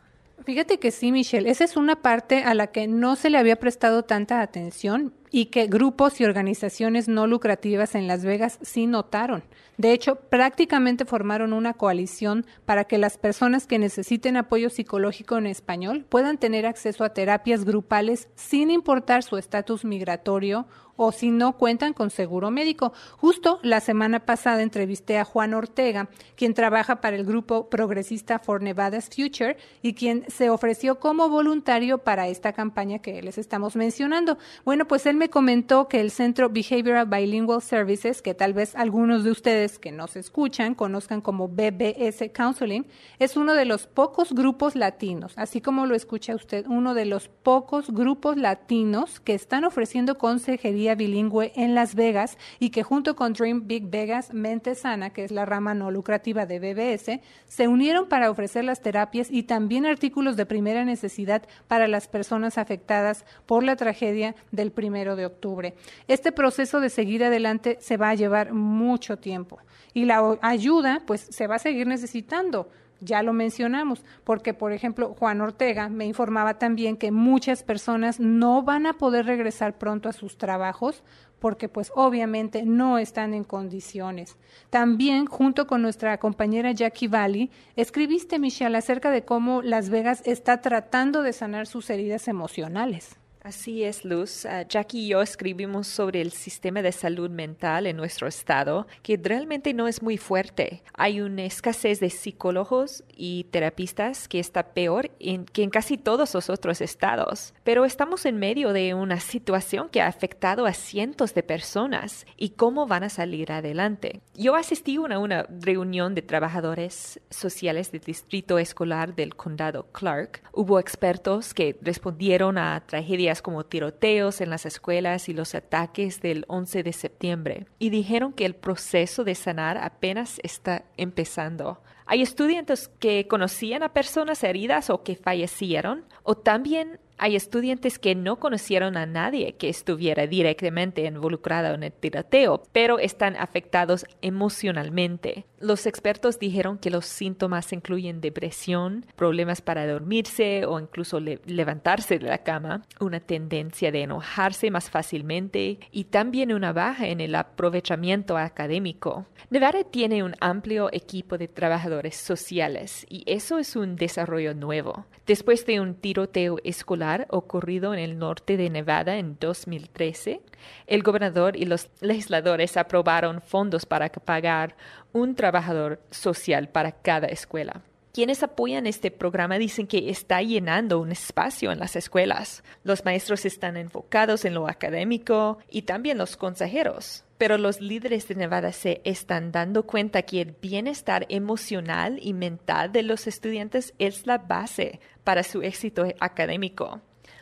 Fíjate 0.46 0.80
que 0.80 0.92
sí, 0.92 1.12
Michelle, 1.12 1.50
esa 1.50 1.64
es 1.64 1.78
una 1.78 2.02
parte 2.02 2.44
a 2.44 2.54
la 2.54 2.68
que 2.68 2.88
no 2.88 3.16
se 3.16 3.30
le 3.30 3.38
había 3.38 3.58
prestado 3.58 4.04
tanta 4.04 4.42
atención 4.42 5.14
y 5.36 5.48
que 5.48 5.66
grupos 5.66 6.22
y 6.22 6.26
organizaciones 6.26 7.08
no 7.08 7.26
lucrativas 7.26 7.96
en 7.96 8.08
Las 8.08 8.24
Vegas 8.24 8.60
sí 8.62 8.86
notaron. 8.86 9.44
De 9.78 9.92
hecho, 9.92 10.16
prácticamente 10.16 11.06
formaron 11.06 11.54
una 11.54 11.74
coalición 11.74 12.46
para 12.66 12.84
que 12.84 13.00
las 13.00 13.18
personas 13.18 13.66
que 13.66 13.80
necesiten 13.80 14.38
apoyo 14.38 14.70
psicológico 14.70 15.36
en 15.38 15.48
español 15.48 16.06
puedan 16.08 16.38
tener 16.38 16.68
acceso 16.68 17.04
a 17.04 17.16
terapias 17.16 17.66
grupales 17.66 18.30
sin 18.36 18.70
importar 18.70 19.24
su 19.24 19.38
estatus 19.38 19.84
migratorio 19.84 20.68
o 20.96 21.12
si 21.12 21.32
no 21.32 21.58
cuentan 21.58 21.94
con 21.94 22.10
seguro 22.10 22.52
médico. 22.52 22.94
Justo 23.18 23.60
la 23.64 23.80
semana 23.80 24.26
pasada 24.26 24.62
entrevisté 24.62 25.18
a 25.18 25.26
Juan 25.26 25.54
Ortega, 25.54 26.10
quien 26.36 26.54
trabaja 26.54 27.02
para 27.02 27.16
el 27.16 27.26
grupo 27.26 27.70
progresista 27.70 28.40
For 28.40 28.62
Nevada's 28.62 29.10
Future 29.10 29.58
y 29.82 29.94
quien 29.94 30.26
se 30.28 30.50
ofreció 30.50 31.00
como 31.00 31.30
voluntario 31.30 32.00
para 32.00 32.28
esta 32.28 32.54
campaña 32.54 33.00
que 33.00 33.22
les 33.22 33.38
estamos 33.38 33.76
mencionando. 33.76 34.38
Bueno, 34.66 34.88
pues 34.88 35.06
él 35.06 35.18
me 35.18 35.23
comentó 35.30 35.88
que 35.88 36.02
el 36.02 36.12
Centro 36.12 36.50
Behavioral 36.50 37.08
Bilingual 37.08 37.62
Services, 37.62 38.22
que 38.22 38.34
tal 38.34 38.54
vez 38.54 38.76
algunos 38.76 39.24
de 39.24 39.32
ustedes 39.32 39.80
que 39.80 39.92
nos 39.92 40.16
escuchan 40.16 40.76
conozcan 40.76 41.22
como 41.22 41.48
BBS 41.48 42.32
Counseling, 42.34 42.86
es 43.20 43.38
uno 43.38 43.54
de 43.54 43.66
los 43.66 43.88
pocos 43.88 44.34
grupos 44.34 44.76
latinos, 44.76 45.34
así 45.36 45.62
como 45.62 45.86
lo 45.86 45.96
escucha 45.96 46.36
usted, 46.36 46.66
uno 46.68 46.94
de 46.94 47.06
los 47.06 47.28
pocos 47.28 47.92
grupos 47.92 48.38
latinos 48.38 49.20
que 49.20 49.34
están 49.34 49.66
ofreciendo 49.66 50.18
consejería 50.18 50.96
bilingüe 50.96 51.52
en 51.56 51.76
Las 51.76 51.96
Vegas 51.96 52.38
y 52.60 52.70
que 52.70 52.84
junto 52.84 53.16
con 53.16 53.34
Dream 53.34 53.68
Big 53.68 53.90
Vegas 53.90 54.34
Mente 54.34 54.76
Sana, 54.76 55.12
que 55.12 55.24
es 55.24 55.32
la 55.32 55.46
rama 55.46 55.74
no 55.74 55.92
lucrativa 55.92 56.46
de 56.46 56.60
BBS, 56.60 57.22
se 57.46 57.68
unieron 57.68 58.08
para 58.08 58.32
ofrecer 58.32 58.64
las 58.64 58.82
terapias 58.82 59.30
y 59.30 59.44
también 59.44 59.86
artículos 59.86 60.38
de 60.38 60.46
primera 60.46 60.86
necesidad 60.86 61.44
para 61.68 61.88
las 61.88 62.08
personas 62.08 62.58
afectadas 62.58 63.26
por 63.46 63.64
la 63.64 63.76
tragedia 63.76 64.36
del 64.52 64.72
primero 64.72 65.13
de 65.16 65.26
octubre. 65.26 65.74
Este 66.08 66.32
proceso 66.32 66.80
de 66.80 66.90
seguir 66.90 67.24
adelante 67.24 67.78
se 67.80 67.98
va 67.98 68.10
a 68.10 68.16
llevar 68.16 68.54
mucho 68.54 69.18
tiempo 69.18 69.60
y 69.94 70.06
la 70.06 70.38
ayuda 70.42 71.02
pues 71.06 71.22
se 71.30 71.48
va 71.48 71.56
a 71.56 71.60
seguir 71.60 71.88
necesitando 71.88 72.70
ya 73.04 73.22
lo 73.22 73.34
mencionamos, 73.34 74.04
porque 74.24 74.54
por 74.54 74.72
ejemplo 74.72 75.16
Juan 75.20 75.42
Ortega 75.42 75.90
me 75.90 76.06
informaba 76.06 76.58
también 76.58 76.98
que 76.98 77.12
muchas 77.12 77.64
personas 77.64 78.20
no 78.20 78.64
van 78.64 78.86
a 78.86 78.94
poder 78.94 79.26
regresar 79.26 79.78
pronto 79.78 80.10
a 80.10 80.14
sus 80.14 80.38
trabajos 80.38 81.04
porque 81.40 81.68
pues 81.68 81.92
obviamente 81.94 82.64
no 82.64 82.98
están 82.98 83.34
en 83.34 83.44
condiciones. 83.44 84.38
También, 84.70 85.26
junto 85.26 85.68
con 85.68 85.82
nuestra 85.82 86.18
compañera 86.18 86.72
Jackie 86.72 87.10
Valley, 87.10 87.52
escribiste, 87.76 88.40
Michelle, 88.40 88.78
acerca 88.78 89.12
de 89.12 89.26
cómo 89.26 89.62
Las 89.62 89.90
Vegas 89.90 90.22
está 90.26 90.62
tratando 90.62 91.22
de 91.22 91.34
sanar 91.34 91.68
sus 91.68 91.90
heridas 91.90 92.30
emocionales. 92.30 93.18
Así 93.44 93.84
es, 93.84 94.06
Luz. 94.06 94.46
Uh, 94.46 94.66
Jackie 94.70 95.00
y 95.00 95.08
yo 95.10 95.22
escribimos 95.22 95.88
sobre 95.88 96.22
el 96.22 96.32
sistema 96.32 96.82
de 96.82 96.94
salud 96.94 97.30
mental 97.30 97.88
en 97.88 97.98
nuestro 97.98 98.26
estado, 98.26 98.88
que 99.02 99.20
realmente 99.22 99.74
no 99.74 99.90
es 99.90 100.02
muy 100.02 100.18
fuerte. 100.18 100.82
Hay 100.94 101.20
una 101.20 101.44
escasez 101.44 102.00
de 102.00 102.10
psicólogos 102.10 103.04
y 103.14 103.44
terapistas 103.52 104.30
que 104.30 104.40
está 104.40 104.74
peor 104.74 105.10
que 105.10 105.64
en 105.64 105.70
casi 105.70 105.98
todos 105.98 106.34
los 106.34 106.50
otros 106.50 106.80
estados. 106.80 107.54
Pero 107.66 107.84
estamos 107.84 108.26
en 108.26 108.38
medio 108.38 108.72
de 108.72 108.94
una 108.94 109.20
situación 109.20 109.90
que 109.90 110.02
ha 110.02 110.08
afectado 110.08 110.66
a 110.66 110.74
cientos 110.74 111.34
de 111.34 111.44
personas 111.44 112.26
y 112.38 112.52
cómo 112.52 112.88
van 112.88 113.04
a 113.04 113.10
salir 113.10 113.52
adelante. 113.52 114.22
Yo 114.36 114.56
asistí 114.56 114.96
a 114.96 115.20
una 115.20 115.44
reunión 115.60 116.16
de 116.16 116.22
trabajadores 116.22 117.20
sociales 117.30 117.92
del 117.92 118.02
distrito 118.02 118.58
escolar 118.58 119.16
del 119.16 119.36
condado 119.36 119.88
Clark. 119.92 120.44
Hubo 120.54 120.80
expertos 120.80 121.54
que 121.54 121.78
respondieron 121.82 122.58
a 122.58 122.82
tragedias 122.86 123.33
como 123.42 123.66
tiroteos 123.66 124.42
en 124.42 124.50
las 124.50 124.66
escuelas 124.66 125.30
y 125.30 125.34
los 125.34 125.56
ataques 125.56 126.22
del 126.22 126.46
11 126.48 126.84
de 126.84 126.94
septiembre, 126.94 127.66
y 127.80 127.90
dijeron 127.90 128.34
que 128.34 128.46
el 128.46 128.56
proceso 128.56 129.24
de 129.24 129.36
sanar 129.36 129.78
apenas 129.78 130.40
está 130.44 130.86
empezando. 130.98 131.82
Hay 132.06 132.22
estudiantes 132.22 132.90
que 133.00 133.28
conocían 133.28 133.82
a 133.82 133.94
personas 133.94 134.44
heridas 134.44 134.90
o 134.90 135.04
que 135.04 135.16
fallecieron, 135.16 136.06
o 136.24 136.36
también 136.36 137.00
hay 137.18 137.36
estudiantes 137.36 138.00
que 138.00 138.16
no 138.16 138.40
conocieron 138.40 138.98
a 138.98 139.06
nadie 139.06 139.54
que 139.54 139.70
estuviera 139.70 140.28
directamente 140.28 141.06
involucrado 141.06 141.74
en 141.74 141.84
el 141.84 141.92
tiroteo, 141.92 142.64
pero 142.72 143.00
están 143.00 143.36
afectados 143.36 144.06
emocionalmente. 144.22 145.46
Los 145.60 145.86
expertos 145.86 146.40
dijeron 146.40 146.78
que 146.78 146.90
los 146.90 147.06
síntomas 147.06 147.72
incluyen 147.72 148.20
depresión, 148.20 149.06
problemas 149.16 149.62
para 149.62 149.88
dormirse 149.88 150.66
o 150.66 150.80
incluso 150.80 151.20
levantarse 151.20 152.20
de 152.20 152.28
la 152.28 152.40
cama, 152.40 152.84
una 153.00 153.20
tendencia 153.20 153.92
de 153.92 154.02
enojarse 154.02 154.72
más 154.72 154.90
fácilmente 154.90 155.80
y 155.92 156.06
también 156.06 156.52
una 156.52 156.74
baja 156.74 157.08
en 157.08 157.22
el 157.22 157.36
aprovechamiento 157.36 158.38
académico. 158.38 159.26
Nevada 159.50 159.84
tiene 159.84 160.24
un 160.24 160.36
amplio 160.42 160.90
equipo 160.92 161.38
de 161.38 161.48
trabajadores 161.48 162.16
sociales 162.16 163.06
y 163.08 163.24
eso 163.28 163.60
es 163.60 163.76
un 163.76 163.96
desarrollo 163.96 164.54
nuevo. 164.54 165.06
Después 165.26 165.66
de 165.66 165.80
un 165.80 165.96
tiroteo 165.96 166.58
escolar 166.64 167.03
ocurrido 167.30 167.94
en 167.94 168.00
el 168.00 168.18
norte 168.18 168.58
de 168.58 168.70
Nevada 168.70 169.18
en 169.18 169.38
2013, 169.40 170.42
el 170.88 171.04
gobernador 171.04 171.56
y 171.56 171.66
los 171.66 171.90
legisladores 172.02 172.78
aprobaron 172.78 173.42
fondos 173.42 173.86
para 173.86 174.10
pagar 174.10 174.76
un 175.12 175.36
trabajador 175.36 176.02
social 176.12 176.70
para 176.70 176.92
cada 176.92 177.28
escuela. 177.28 177.82
Quienes 178.16 178.44
apoyan 178.44 178.86
este 178.86 179.10
programa 179.10 179.58
dicen 179.58 179.88
que 179.88 180.12
está 180.12 180.40
llenando 180.44 181.00
un 181.00 181.12
espacio 181.12 181.72
en 181.72 181.80
las 181.80 181.96
escuelas. 181.96 182.64
Los 182.84 183.04
maestros 183.06 183.44
están 183.44 183.76
enfocados 183.76 184.46
en 184.46 184.54
lo 184.54 184.68
académico 184.70 185.58
y 185.68 185.82
también 185.82 186.20
los 186.20 186.38
consejeros 186.38 187.26
pero 187.40 187.58
los 187.58 187.82
líderes 187.82 188.30
de 188.30 188.36
Nevada 188.36 188.72
se 188.72 189.02
están 189.04 189.52
dando 189.52 189.84
cuenta 189.86 190.22
que 190.22 190.40
el 190.40 190.56
bienestar 190.62 191.26
emocional 191.28 192.18
y 192.22 192.32
mental 192.32 192.94
de 192.94 193.04
los 193.04 193.28
estudiantes 193.28 193.94
es 194.00 194.26
la 194.26 194.38
base 194.38 195.02
para 195.26 195.44
su 195.44 195.62
éxito 195.62 196.06
académico. 196.22 197.02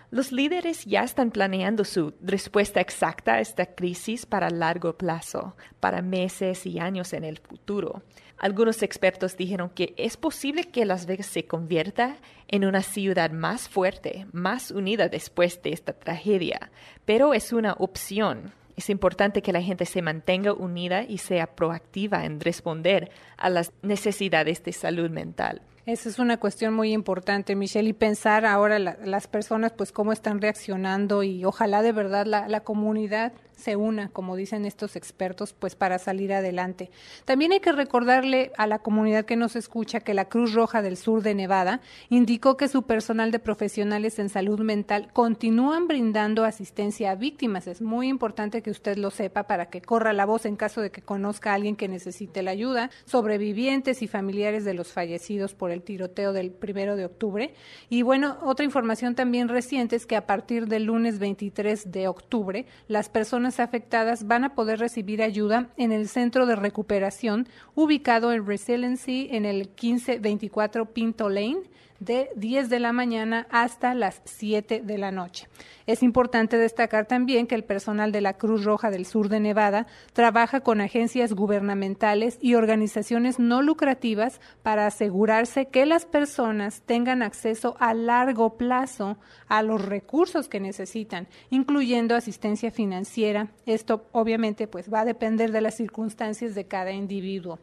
Los 0.09 0.31
líderes 0.31 0.85
ya 0.85 1.03
están 1.03 1.29
planeando 1.29 1.85
su 1.85 2.15
respuesta 2.19 2.81
exacta 2.81 3.35
a 3.35 3.39
esta 3.41 3.67
crisis 3.67 4.25
para 4.25 4.49
largo 4.49 4.97
plazo, 4.97 5.55
para 5.79 6.01
meses 6.01 6.65
y 6.65 6.79
años 6.79 7.13
en 7.13 7.23
el 7.23 7.37
futuro. 7.37 8.01
Algunos 8.41 8.81
expertos 8.81 9.37
dijeron 9.37 9.69
que 9.69 9.93
es 9.97 10.17
posible 10.17 10.63
que 10.63 10.83
Las 10.83 11.05
Vegas 11.05 11.27
se 11.27 11.45
convierta 11.45 12.17
en 12.47 12.65
una 12.65 12.81
ciudad 12.81 13.29
más 13.29 13.69
fuerte, 13.69 14.25
más 14.31 14.71
unida 14.71 15.09
después 15.09 15.61
de 15.61 15.73
esta 15.73 15.93
tragedia, 15.93 16.71
pero 17.05 17.35
es 17.35 17.53
una 17.53 17.73
opción 17.73 18.51
es 18.75 18.89
importante 18.89 19.43
que 19.43 19.53
la 19.53 19.61
gente 19.61 19.85
se 19.85 20.01
mantenga 20.01 20.53
unida 20.53 21.03
y 21.03 21.19
sea 21.19 21.55
proactiva 21.55 22.25
en 22.25 22.39
responder 22.39 23.11
a 23.37 23.49
las 23.51 23.71
necesidades 23.83 24.63
de 24.63 24.73
salud 24.73 25.11
mental. 25.11 25.61
Esa 25.85 26.09
es 26.09 26.17
una 26.17 26.37
cuestión 26.37 26.73
muy 26.73 26.91
importante, 26.91 27.55
Michelle, 27.55 27.89
y 27.89 27.93
pensar 27.93 28.45
ahora 28.45 28.79
las 28.79 29.27
personas, 29.27 29.71
pues 29.71 29.91
cómo 29.91 30.13
están 30.13 30.41
reaccionando 30.41 31.21
y 31.21 31.45
ojalá 31.45 31.83
de 31.83 31.91
verdad 31.91 32.25
la, 32.25 32.47
la 32.47 32.61
comunidad 32.61 33.33
se 33.61 33.75
una, 33.75 34.09
como 34.09 34.35
dicen 34.35 34.65
estos 34.65 34.95
expertos, 34.95 35.53
pues 35.53 35.75
para 35.75 35.99
salir 35.99 36.33
adelante. 36.33 36.91
También 37.25 37.51
hay 37.53 37.59
que 37.59 37.71
recordarle 37.71 38.51
a 38.57 38.67
la 38.67 38.79
comunidad 38.79 39.25
que 39.25 39.35
nos 39.35 39.55
escucha 39.55 40.01
que 40.01 40.13
la 40.13 40.25
Cruz 40.25 40.53
Roja 40.53 40.81
del 40.81 40.97
Sur 40.97 41.23
de 41.23 41.35
Nevada 41.35 41.81
indicó 42.09 42.57
que 42.57 42.67
su 42.67 42.83
personal 42.83 43.31
de 43.31 43.39
profesionales 43.39 44.19
en 44.19 44.29
salud 44.29 44.59
mental 44.59 45.09
continúan 45.13 45.87
brindando 45.87 46.43
asistencia 46.43 47.11
a 47.11 47.15
víctimas. 47.15 47.67
Es 47.67 47.81
muy 47.81 48.07
importante 48.07 48.61
que 48.61 48.71
usted 48.71 48.97
lo 48.97 49.11
sepa 49.11 49.43
para 49.43 49.67
que 49.67 49.81
corra 49.81 50.13
la 50.13 50.25
voz 50.25 50.45
en 50.45 50.55
caso 50.55 50.81
de 50.81 50.91
que 50.91 51.01
conozca 51.01 51.51
a 51.51 51.55
alguien 51.55 51.75
que 51.75 51.87
necesite 51.87 52.43
la 52.43 52.51
ayuda, 52.51 52.89
sobrevivientes 53.05 54.01
y 54.01 54.07
familiares 54.07 54.65
de 54.65 54.73
los 54.73 54.91
fallecidos 54.91 55.53
por 55.53 55.71
el 55.71 55.83
tiroteo 55.83 56.33
del 56.33 56.51
primero 56.51 56.95
de 56.95 57.05
octubre. 57.05 57.53
Y 57.89 58.01
bueno, 58.01 58.37
otra 58.41 58.65
información 58.65 59.15
también 59.15 59.47
reciente 59.47 59.95
es 59.95 60.05
que 60.05 60.15
a 60.15 60.25
partir 60.25 60.67
del 60.67 60.85
lunes 60.85 61.19
23 61.19 61.91
de 61.91 62.07
octubre, 62.07 62.65
las 62.87 63.09
personas 63.09 63.50
afectadas 63.59 64.27
van 64.27 64.43
a 64.43 64.55
poder 64.55 64.79
recibir 64.79 65.21
ayuda 65.21 65.69
en 65.77 65.91
el 65.91 66.07
centro 66.07 66.45
de 66.45 66.55
recuperación 66.55 67.47
ubicado 67.75 68.31
en 68.31 68.45
Resiliency 68.45 69.27
en 69.31 69.45
el 69.45 69.57
1524 69.57 70.93
Pinto 70.93 71.29
Lane 71.29 71.63
de 72.01 72.31
10 72.35 72.69
de 72.69 72.79
la 72.79 72.91
mañana 72.91 73.47
hasta 73.51 73.93
las 73.93 74.21
7 74.25 74.81
de 74.83 74.97
la 74.97 75.11
noche. 75.11 75.47
Es 75.85 76.01
importante 76.01 76.57
destacar 76.57 77.05
también 77.05 77.45
que 77.45 77.53
el 77.53 77.63
personal 77.63 78.11
de 78.11 78.21
la 78.21 78.33
Cruz 78.33 78.63
Roja 78.63 78.89
del 78.89 79.05
Sur 79.05 79.29
de 79.29 79.39
Nevada 79.39 79.85
trabaja 80.13 80.61
con 80.61 80.81
agencias 80.81 81.33
gubernamentales 81.33 82.39
y 82.41 82.55
organizaciones 82.55 83.37
no 83.37 83.61
lucrativas 83.61 84.41
para 84.63 84.87
asegurarse 84.87 85.67
que 85.67 85.85
las 85.85 86.05
personas 86.05 86.81
tengan 86.81 87.21
acceso 87.21 87.77
a 87.79 87.93
largo 87.93 88.57
plazo 88.57 89.17
a 89.47 89.61
los 89.61 89.85
recursos 89.85 90.49
que 90.49 90.59
necesitan, 90.59 91.27
incluyendo 91.51 92.15
asistencia 92.15 92.71
financiera. 92.71 93.49
Esto 93.67 94.07
obviamente 94.11 94.67
pues 94.67 94.91
va 94.91 95.01
a 95.01 95.05
depender 95.05 95.51
de 95.51 95.61
las 95.61 95.75
circunstancias 95.75 96.55
de 96.55 96.65
cada 96.65 96.91
individuo. 96.91 97.59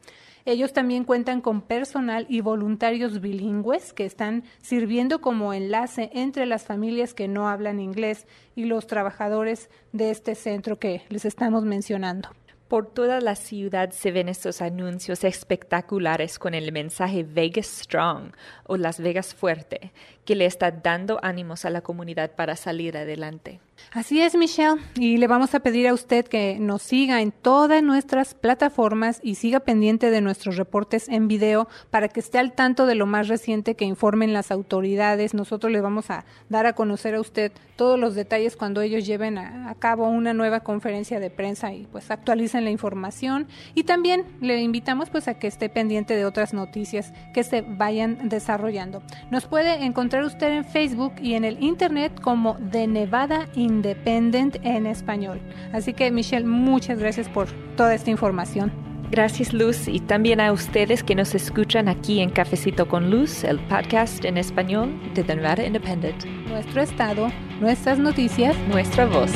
Ellos 0.49 0.73
también 0.73 1.05
cuentan 1.05 1.43
con 1.43 1.61
personal 1.61 2.25
y 2.27 2.41
voluntarios 2.41 3.21
bilingües 3.21 3.93
que 3.93 4.07
están 4.07 4.45
sirviendo 4.63 5.21
como 5.21 5.53
enlace 5.53 6.09
entre 6.15 6.47
las 6.47 6.65
familias 6.65 7.13
que 7.13 7.29
no 7.29 7.51
hablan 7.51 7.81
inglés 7.81 8.27
y 8.57 8.65
los 8.65 8.87
trabajadores 8.87 9.69
de 9.93 10.11
este 10.11 10.35
centro 10.35 10.79
que 10.79 11.03
les 11.11 11.27
estamos 11.27 11.65
mencionando. 11.65 12.31
Por 12.67 12.87
toda 12.87 13.21
la 13.21 13.35
ciudad 13.35 13.91
se 13.91 14.11
ven 14.11 14.31
estos 14.31 14.63
anuncios 14.63 15.23
espectaculares 15.23 16.39
con 16.39 16.55
el 16.55 16.73
mensaje 16.73 17.25
Vegas 17.25 17.67
Strong 17.67 18.33
o 18.65 18.79
Las 18.79 19.01
Vegas 19.01 19.35
Fuerte, 19.35 19.93
que 20.29 20.37
le 20.37 20.45
está 20.45 20.71
dando 20.71 21.19
ánimos 21.23 21.65
a 21.65 21.71
la 21.71 21.81
comunidad 21.81 22.33
para 22.33 22.55
salir 22.55 22.99
adelante. 22.99 23.61
Así 23.93 24.21
es, 24.21 24.35
Michelle. 24.35 24.81
Y 24.97 25.17
le 25.17 25.27
vamos 25.27 25.55
a 25.55 25.61
pedir 25.61 25.89
a 25.89 25.95
usted 25.95 26.27
que 26.27 26.59
nos 26.61 26.83
siga 26.83 27.23
en 27.23 27.33
todas 27.33 27.83
nuestras 27.83 28.35
plataformas 28.35 29.21
y 29.23 29.37
siga 29.37 29.61
pendiente 29.61 30.11
de 30.11 30.21
nuestros 30.21 30.57
reportes 30.57 31.09
en 31.09 31.29
video 31.29 31.69
para 31.91 32.09
que 32.09 32.21
esté 32.21 32.39
al 32.39 32.53
tanto 32.53 32.85
de 32.85 32.95
lo 32.95 33.07
más 33.07 33.29
reciente 33.29 33.75
que 33.75 33.87
informen 33.87 34.35
las 34.35 34.51
autoridades. 34.51 35.33
Nosotros 35.33 35.73
le 35.73 35.81
vamos 35.81 36.11
a 36.11 36.27
dar 36.51 36.67
a 36.67 36.75
conocer 36.75 37.15
a 37.15 37.21
usted 37.21 37.53
todos 37.77 37.99
los 37.99 38.15
detalles 38.15 38.57
cuando 38.57 38.81
ellos 38.81 39.07
lleven 39.07 39.39
a, 39.39 39.75
cabo 39.79 40.09
una 40.09 40.35
nueva 40.35 40.61
conferencia 40.61 41.21
de 41.21 41.31
prensa 41.31 41.73
y 41.73 41.87
pues 41.93 42.11
actualicen 42.11 42.65
la 42.65 42.71
información. 42.71 43.47
Y 43.75 43.85
también 43.85 44.27
le 44.41 44.61
invitamos 44.61 45.09
pues 45.09 45.29
a 45.29 45.39
que 45.39 45.47
esté 45.47 45.69
pendiente 45.69 46.17
de 46.17 46.25
otras 46.25 46.53
noticias 46.53 47.13
que 47.33 47.45
se 47.45 47.63
vayan 47.63 48.29
desarrollando. 48.29 49.03
Nos 49.31 49.47
puede 49.47 49.85
encontrar 49.85 50.18
usted 50.25 50.49
en 50.49 50.65
Facebook 50.65 51.15
y 51.23 51.35
en 51.35 51.45
el 51.45 51.63
Internet 51.63 52.21
como 52.21 52.55
de 52.55 52.87
Nevada 52.87 53.47
Independent 53.55 54.57
en 54.63 54.87
español. 54.87 55.41
Así 55.73 55.93
que 55.93 56.11
Michelle, 56.11 56.47
muchas 56.47 56.99
gracias 56.99 57.29
por 57.29 57.49
toda 57.77 57.95
esta 57.95 58.11
información. 58.11 58.73
Gracias 59.11 59.55
Luz 59.55 59.89
y 59.89 60.01
también 60.01 60.41
a 60.41 60.53
ustedes 60.53 61.03
que 61.03 61.15
nos 61.15 61.35
escuchan 61.35 61.89
aquí 61.89 62.21
en 62.21 62.29
Cafecito 62.29 62.89
con 62.89 63.11
Luz, 63.11 63.43
el 63.43 63.59
podcast 63.59 64.25
en 64.25 64.37
español 64.37 65.01
de 65.15 65.25
Nevada 65.25 65.65
Independent. 65.65 66.25
Nuestro 66.47 66.83
estado, 66.83 67.33
nuestras 67.61 67.99
noticias, 67.99 68.55
nuestra 68.69 69.07
voz. 69.07 69.33